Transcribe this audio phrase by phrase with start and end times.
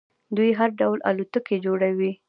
[0.35, 2.11] دوی هر ډول الوتکې جوړوي.